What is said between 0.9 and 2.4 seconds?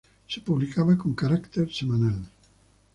con carácter semanal.